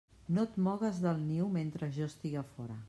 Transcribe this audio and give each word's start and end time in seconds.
No 0.37 0.45
et 0.49 0.55
mogues 0.69 1.03
del 1.03 1.21
niu 1.27 1.53
mentre 1.59 1.93
jo 1.99 2.11
estiga 2.13 2.49
fora. 2.55 2.79